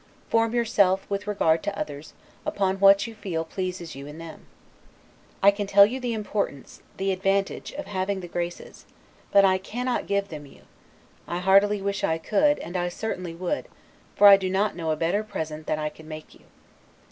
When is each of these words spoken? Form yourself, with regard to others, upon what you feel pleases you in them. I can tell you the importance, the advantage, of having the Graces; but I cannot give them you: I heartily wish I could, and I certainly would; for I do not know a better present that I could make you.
Form 0.31 0.55
yourself, 0.55 1.07
with 1.11 1.27
regard 1.27 1.61
to 1.61 1.77
others, 1.79 2.13
upon 2.43 2.79
what 2.79 3.05
you 3.05 3.13
feel 3.13 3.45
pleases 3.45 3.93
you 3.95 4.07
in 4.07 4.17
them. 4.17 4.47
I 5.43 5.51
can 5.51 5.67
tell 5.67 5.85
you 5.85 5.99
the 5.99 6.13
importance, 6.15 6.81
the 6.97 7.11
advantage, 7.11 7.71
of 7.73 7.85
having 7.85 8.21
the 8.21 8.27
Graces; 8.27 8.85
but 9.31 9.45
I 9.45 9.59
cannot 9.59 10.07
give 10.07 10.29
them 10.29 10.47
you: 10.47 10.61
I 11.27 11.37
heartily 11.37 11.83
wish 11.83 12.03
I 12.03 12.17
could, 12.17 12.57
and 12.57 12.75
I 12.75 12.89
certainly 12.89 13.35
would; 13.35 13.67
for 14.15 14.25
I 14.27 14.37
do 14.37 14.49
not 14.49 14.75
know 14.75 14.89
a 14.89 14.95
better 14.95 15.23
present 15.23 15.67
that 15.67 15.77
I 15.77 15.89
could 15.89 16.07
make 16.07 16.33
you. 16.33 16.45